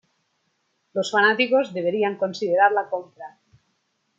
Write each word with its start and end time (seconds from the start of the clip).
Los 0.93 1.11
fanáticos 1.11 1.73
deberían 1.75 2.17
considerar 2.17 2.71
la 2.71 2.89
compra. 2.89 3.37